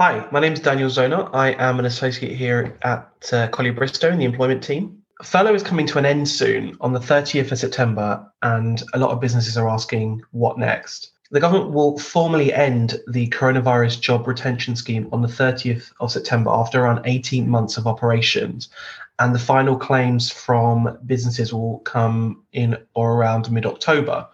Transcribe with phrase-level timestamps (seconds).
[0.00, 1.28] Hi, my name is Daniel Zona.
[1.34, 5.02] I am an associate here at uh, Collyer Bristow in the employment team.
[5.22, 9.10] Furlough is coming to an end soon on the 30th of September, and a lot
[9.10, 11.10] of businesses are asking what next.
[11.32, 16.50] The government will formally end the coronavirus job retention scheme on the 30th of September
[16.50, 18.70] after around 18 months of operations.
[19.18, 24.26] And the final claims from businesses will come in or around mid October.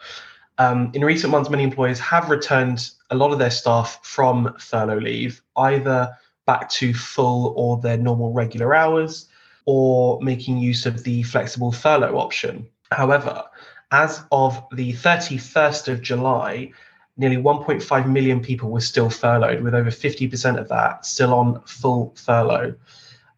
[0.58, 4.98] Um, in recent months, many employers have returned a lot of their staff from furlough
[4.98, 9.28] leave, either back to full or their normal regular hours,
[9.64, 12.66] or making use of the flexible furlough option.
[12.92, 13.44] However,
[13.90, 16.72] as of the 31st of July,
[17.16, 22.14] nearly 1.5 million people were still furloughed, with over 50% of that still on full
[22.16, 22.74] furlough.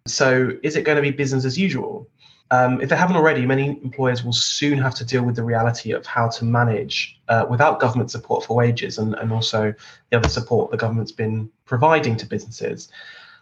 [0.07, 2.09] So, is it going to be business as usual?
[2.51, 5.93] Um, if they haven't already, many employers will soon have to deal with the reality
[5.93, 9.75] of how to manage uh, without government support for wages and, and also
[10.11, 12.89] the other support the government's been providing to businesses.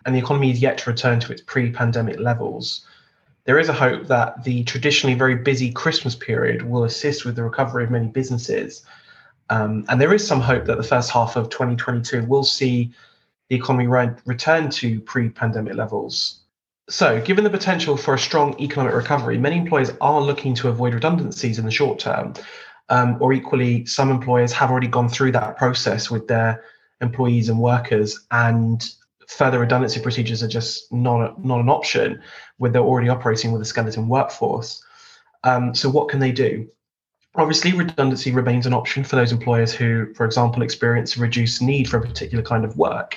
[0.04, 2.84] And the economy is yet to return to its pre pandemic levels.
[3.44, 7.44] There is a hope that the traditionally very busy Christmas period will assist with the
[7.44, 8.84] recovery of many businesses.
[9.50, 12.92] Um, and there is some hope that the first half of 2022 will see
[13.48, 16.40] the economy re- return to pre pandemic levels.
[16.88, 20.94] So, given the potential for a strong economic recovery, many employers are looking to avoid
[20.94, 22.34] redundancies in the short term.
[22.88, 26.62] Um, or equally, some employers have already gone through that process with their
[27.00, 28.88] employees and workers, and
[29.26, 32.22] further redundancy procedures are just not, not an option
[32.58, 34.80] when they're already operating with a skeleton workforce.
[35.42, 36.68] Um, so, what can they do?
[37.34, 41.88] Obviously, redundancy remains an option for those employers who, for example, experience a reduced need
[41.88, 43.16] for a particular kind of work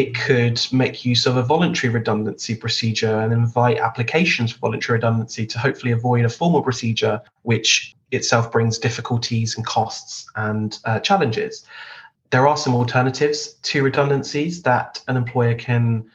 [0.00, 5.44] it could make use of a voluntary redundancy procedure and invite applications for voluntary redundancy
[5.46, 11.66] to hopefully avoid a formal procedure, which itself brings difficulties and costs and uh, challenges.
[12.30, 16.10] There are some alternatives to redundancies that an employer can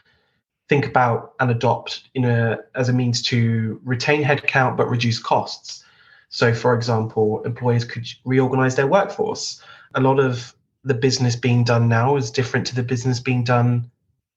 [0.68, 5.84] think about and adopt in a, as a means to retain headcount but reduce costs.
[6.30, 9.62] So, for example, employers could reorganize their workforce.
[9.94, 10.55] A lot of
[10.86, 13.90] the business being done now is different to the business being done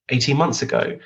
[0.09, 0.99] 18 months ago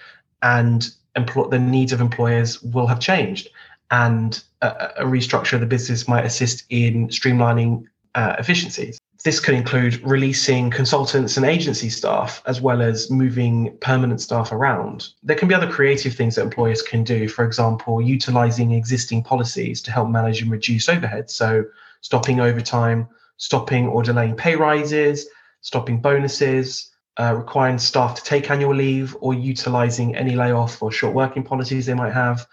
[0.43, 3.49] and empl- the needs of employers will have changed
[3.91, 9.55] and a, a restructure of the business might assist in streamlining uh, efficiencies this could
[9.55, 15.09] include releasing consultants and agency staff as well as moving permanent staff around.
[15.23, 19.81] There can be other creative things that employers can do, for example, utilizing existing policies
[19.83, 21.31] to help manage and reduce overhead.
[21.31, 21.65] So,
[22.01, 25.28] stopping overtime, stopping or delaying pay rises,
[25.60, 31.15] stopping bonuses, uh, requiring staff to take annual leave, or utilizing any layoff or short
[31.15, 32.47] working policies they might have,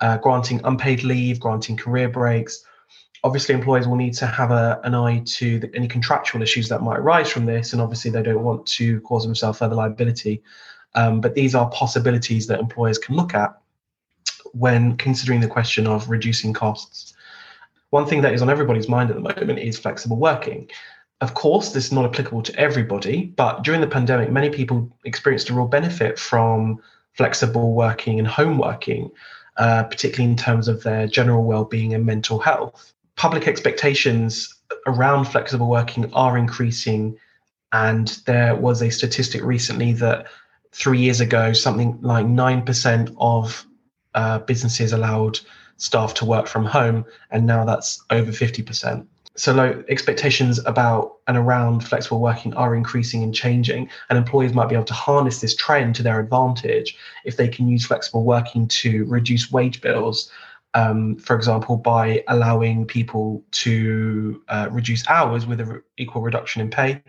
[0.00, 2.64] uh, granting unpaid leave, granting career breaks.
[3.24, 6.82] Obviously, employers will need to have a, an eye to the, any contractual issues that
[6.82, 10.42] might arise from this, and obviously, they don't want to cause themselves further liability.
[10.94, 13.58] Um, but these are possibilities that employers can look at
[14.52, 17.14] when considering the question of reducing costs.
[17.90, 20.68] One thing that is on everybody's mind at the moment is flexible working.
[21.20, 25.48] Of course, this is not applicable to everybody, but during the pandemic, many people experienced
[25.48, 26.80] a real benefit from
[27.12, 29.10] flexible working and home working,
[29.56, 32.92] uh, particularly in terms of their general well-being and mental health.
[33.14, 34.54] Public expectations
[34.86, 37.16] around flexible working are increasing,
[37.72, 40.26] and there was a statistic recently that
[40.72, 43.64] three years ago, something like nine percent of
[44.14, 45.40] uh, businesses allowed
[45.76, 49.06] staff to work from home, and now that's over 50%.
[49.36, 54.74] So expectations about and around flexible working are increasing and changing, and employers might be
[54.74, 59.04] able to harness this trend to their advantage if they can use flexible working to
[59.04, 60.30] reduce wage bills.
[60.72, 66.62] Um, for example, by allowing people to uh, reduce hours with an re- equal reduction
[66.62, 67.02] in pay,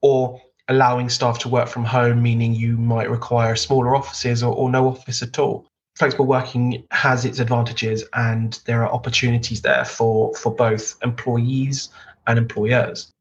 [0.00, 4.70] or allowing staff to work from home, meaning you might require smaller offices or, or
[4.70, 10.34] no office at all flexible working has its advantages and there are opportunities there for
[10.34, 11.88] for both employees
[12.26, 13.12] and employers.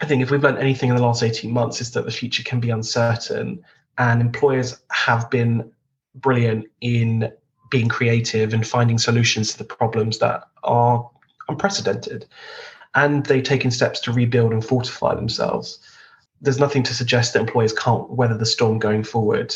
[0.00, 2.42] I think if we've learned anything in the last 18 months is that the future
[2.42, 3.62] can be uncertain
[3.98, 5.70] and employers have been
[6.14, 7.30] brilliant in
[7.70, 11.10] being creative and finding solutions to the problems that are
[11.48, 12.26] unprecedented.
[12.94, 15.78] And they've taken steps to rebuild and fortify themselves.
[16.40, 19.54] There's nothing to suggest that employers can't weather the storm going forward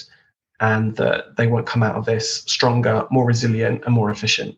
[0.61, 4.57] and that they won't come out of this stronger, more resilient, and more efficient.